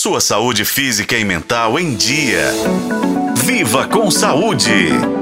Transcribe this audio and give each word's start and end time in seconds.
sua 0.00 0.18
saúde 0.18 0.64
física 0.64 1.14
e 1.14 1.22
mental 1.26 1.78
em 1.78 1.94
dia. 1.94 2.50
Viva 3.44 3.86
com 3.86 4.10
saúde! 4.10 5.19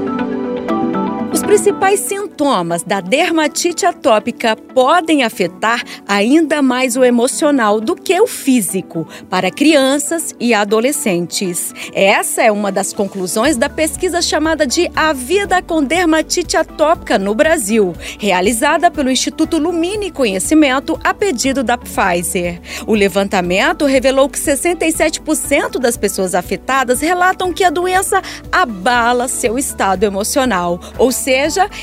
Principais 1.49 2.01
sintomas 2.01 2.83
da 2.83 3.01
dermatite 3.01 3.83
atópica 3.83 4.55
podem 4.55 5.23
afetar 5.23 5.83
ainda 6.07 6.61
mais 6.61 6.95
o 6.95 7.03
emocional 7.03 7.81
do 7.81 7.95
que 7.95 8.21
o 8.21 8.27
físico 8.27 9.07
para 9.31 9.49
crianças 9.49 10.35
e 10.39 10.53
adolescentes. 10.53 11.73
Essa 11.91 12.43
é 12.43 12.51
uma 12.51 12.71
das 12.71 12.93
conclusões 12.93 13.57
da 13.57 13.67
pesquisa 13.67 14.21
chamada 14.21 14.67
de 14.67 14.91
A 14.95 15.11
Vida 15.11 15.59
com 15.59 15.83
Dermatite 15.83 16.55
Atópica 16.55 17.17
no 17.17 17.33
Brasil, 17.33 17.95
realizada 18.19 18.91
pelo 18.91 19.09
Instituto 19.09 19.57
Lumine 19.57 20.11
Conhecimento 20.11 20.99
a 21.03 21.15
pedido 21.15 21.63
da 21.63 21.79
Pfizer. 21.79 22.61
O 22.85 22.93
levantamento 22.93 23.85
revelou 23.85 24.29
que 24.29 24.37
67% 24.37 25.79
das 25.79 25.97
pessoas 25.97 26.35
afetadas 26.35 27.01
relatam 27.01 27.51
que 27.51 27.63
a 27.63 27.71
doença 27.71 28.21
abala 28.51 29.27
seu 29.27 29.57
estado 29.57 30.03
emocional, 30.03 30.79
ou 30.99 31.11
seja, 31.11 31.38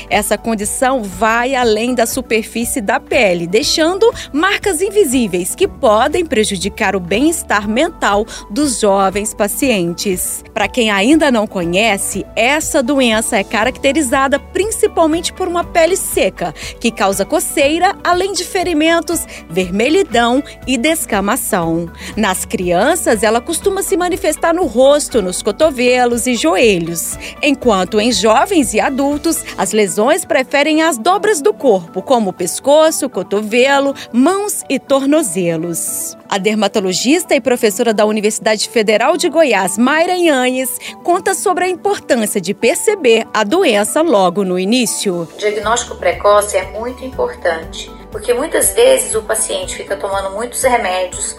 essa 0.09 0.37
condição 0.37 1.03
vai 1.03 1.55
além 1.55 1.95
da 1.95 2.05
superfície 2.05 2.81
da 2.81 2.99
pele, 2.99 3.47
deixando 3.47 4.11
marcas 4.31 4.81
invisíveis 4.81 5.55
que 5.55 5.67
podem 5.67 6.25
prejudicar 6.25 6.95
o 6.95 6.99
bem-estar 6.99 7.67
mental 7.67 8.25
dos 8.49 8.79
jovens 8.79 9.33
pacientes. 9.33 10.43
Para 10.53 10.67
quem 10.67 10.89
ainda 10.89 11.31
não 11.31 11.47
conhece, 11.47 12.25
essa 12.35 12.81
doença 12.83 13.37
é 13.37 13.43
caracterizada 13.43 14.39
principalmente 14.39 15.33
por 15.33 15.47
uma 15.47 15.63
pele 15.63 15.95
seca, 15.95 16.53
que 16.79 16.91
causa 16.91 17.25
coceira, 17.25 17.95
além 18.03 18.33
de 18.33 18.43
ferimentos, 18.43 19.25
vermelhidão 19.49 20.43
e 20.65 20.77
descamação. 20.77 21.89
Nas 22.15 22.45
crianças, 22.45 23.23
ela 23.23 23.41
costuma 23.41 23.81
se 23.81 23.95
manifestar 23.97 24.53
no 24.53 24.65
rosto, 24.65 25.21
nos 25.21 25.41
cotovelos 25.41 26.27
e 26.27 26.35
joelhos, 26.35 27.17
enquanto 27.41 27.99
em 27.99 28.11
jovens 28.11 28.73
e 28.73 28.79
adultos, 28.79 29.43
as 29.57 29.71
lesões 29.71 30.25
preferem 30.25 30.81
as 30.81 30.97
dobras 30.97 31.41
do 31.41 31.53
corpo, 31.53 32.01
como 32.01 32.31
o 32.31 32.33
pescoço, 32.33 33.09
cotovelo, 33.09 33.93
mãos 34.11 34.63
e 34.69 34.79
tornozelos. 34.79 36.17
A 36.29 36.37
dermatologista 36.37 37.35
e 37.35 37.41
professora 37.41 37.93
da 37.93 38.05
Universidade 38.05 38.67
Federal 38.67 39.15
de 39.15 39.29
Goiás, 39.29 39.77
Mayra 39.77 40.13
Yanhes, 40.13 40.77
conta 41.01 41.33
sobre 41.33 41.63
a 41.63 41.69
importância 41.69 42.41
de 42.41 42.53
perceber 42.53 43.25
a 43.33 43.45
doença 43.45 44.01
logo 44.01 44.43
no 44.43 44.59
início. 44.59 45.21
O 45.21 45.37
diagnóstico 45.37 45.95
precoce 45.95 46.57
é 46.57 46.65
muito 46.71 47.05
importante, 47.05 47.89
porque 48.11 48.33
muitas 48.33 48.73
vezes 48.73 49.15
o 49.15 49.21
paciente 49.21 49.75
fica 49.77 49.95
tomando 49.95 50.31
muitos 50.31 50.61
remédios, 50.63 51.37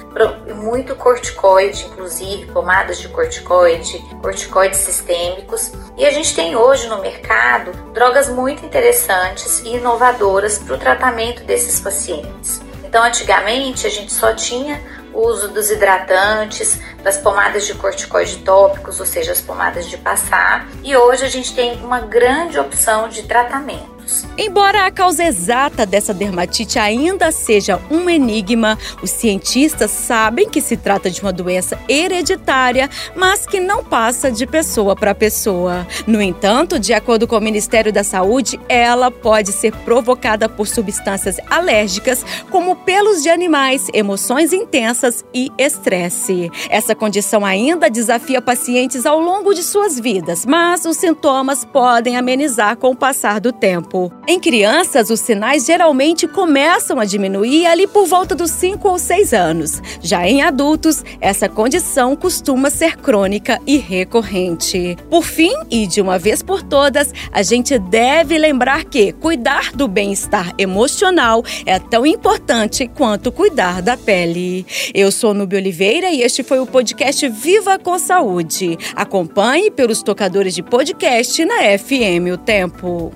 muito 0.56 0.96
corticoide, 0.96 1.84
inclusive 1.84 2.46
pomadas 2.46 2.98
de 2.98 3.08
corticoide, 3.08 3.98
corticoides 4.22 4.78
sistêmicos, 4.80 5.70
e 5.98 6.06
a 6.06 6.10
gente 6.10 6.34
tem 6.34 6.56
hoje 6.56 6.88
no 6.88 7.02
mercado 7.02 7.72
drogas 7.92 8.30
muito 8.30 8.64
interessantes 8.64 9.60
e 9.66 9.76
inovadoras 9.76 10.58
para 10.58 10.74
o 10.74 10.78
tratamento 10.78 11.44
desses 11.44 11.78
pacientes. 11.78 12.66
Então, 12.88 13.04
antigamente 13.04 13.86
a 13.86 13.90
gente 13.90 14.10
só 14.10 14.32
tinha 14.32 14.80
o 15.12 15.20
uso 15.20 15.48
dos 15.48 15.70
hidratantes, 15.70 16.80
das 17.02 17.18
pomadas 17.18 17.66
de 17.66 17.74
corticoide 17.74 18.38
tópicos, 18.38 18.98
ou 18.98 19.04
seja, 19.04 19.32
as 19.32 19.42
pomadas 19.42 19.90
de 19.90 19.98
passar, 19.98 20.66
e 20.82 20.96
hoje 20.96 21.22
a 21.22 21.28
gente 21.28 21.54
tem 21.54 21.76
uma 21.84 22.00
grande 22.00 22.58
opção 22.58 23.10
de 23.10 23.24
tratamento. 23.24 23.97
Embora 24.36 24.86
a 24.86 24.90
causa 24.90 25.24
exata 25.24 25.84
dessa 25.84 26.14
dermatite 26.14 26.78
ainda 26.78 27.30
seja 27.30 27.80
um 27.90 28.08
enigma, 28.08 28.78
os 29.02 29.10
cientistas 29.10 29.90
sabem 29.90 30.48
que 30.48 30.60
se 30.60 30.76
trata 30.76 31.10
de 31.10 31.20
uma 31.20 31.32
doença 31.32 31.78
hereditária, 31.88 32.88
mas 33.14 33.46
que 33.46 33.60
não 33.60 33.84
passa 33.84 34.30
de 34.30 34.46
pessoa 34.46 34.94
para 34.94 35.14
pessoa. 35.14 35.86
No 36.06 36.22
entanto, 36.22 36.78
de 36.78 36.92
acordo 36.94 37.26
com 37.26 37.36
o 37.36 37.40
Ministério 37.40 37.92
da 37.92 38.04
Saúde, 38.04 38.58
ela 38.68 39.10
pode 39.10 39.52
ser 39.52 39.74
provocada 39.84 40.48
por 40.48 40.66
substâncias 40.66 41.36
alérgicas, 41.50 42.24
como 42.50 42.76
pelos 42.76 43.22
de 43.22 43.28
animais, 43.28 43.88
emoções 43.92 44.52
intensas 44.52 45.24
e 45.34 45.50
estresse. 45.58 46.50
Essa 46.70 46.94
condição 46.94 47.44
ainda 47.44 47.90
desafia 47.90 48.40
pacientes 48.40 49.04
ao 49.04 49.18
longo 49.18 49.52
de 49.52 49.62
suas 49.62 49.98
vidas, 49.98 50.46
mas 50.46 50.84
os 50.84 50.96
sintomas 50.96 51.64
podem 51.64 52.16
amenizar 52.16 52.76
com 52.76 52.90
o 52.90 52.96
passar 52.96 53.40
do 53.40 53.52
tempo 53.52 53.97
corpo. 53.98 54.12
Em 54.26 54.38
crianças, 54.38 55.10
os 55.10 55.20
sinais 55.20 55.66
geralmente 55.66 56.28
começam 56.28 57.00
a 57.00 57.04
diminuir 57.04 57.66
ali 57.66 57.86
por 57.86 58.06
volta 58.06 58.34
dos 58.34 58.50
5 58.50 58.88
ou 58.88 58.98
6 58.98 59.32
anos. 59.32 59.82
Já 60.00 60.28
em 60.28 60.42
adultos, 60.42 61.02
essa 61.20 61.48
condição 61.48 62.14
costuma 62.14 62.70
ser 62.70 62.96
crônica 62.96 63.58
e 63.66 63.78
recorrente. 63.78 64.96
Por 65.10 65.24
fim, 65.24 65.52
e 65.70 65.86
de 65.86 66.00
uma 66.00 66.18
vez 66.18 66.42
por 66.42 66.62
todas, 66.62 67.12
a 67.32 67.42
gente 67.42 67.78
deve 67.78 68.38
lembrar 68.38 68.84
que 68.84 69.12
cuidar 69.12 69.72
do 69.72 69.88
bem-estar 69.88 70.52
emocional 70.58 71.42
é 71.64 71.78
tão 71.78 72.06
importante 72.06 72.86
quanto 72.86 73.32
cuidar 73.32 73.82
da 73.82 73.96
pele. 73.96 74.66
Eu 74.94 75.10
sou 75.10 75.34
Nubia 75.34 75.58
Oliveira 75.58 76.10
e 76.10 76.22
este 76.22 76.42
foi 76.42 76.60
o 76.60 76.66
podcast 76.66 77.26
Viva 77.28 77.78
com 77.78 77.98
Saúde. 77.98 78.78
Acompanhe 78.94 79.70
pelos 79.70 80.02
tocadores 80.02 80.54
de 80.54 80.62
podcast 80.62 81.44
na 81.44 81.78
FM 81.78 82.32
O 82.34 82.36
Tempo. 82.36 83.12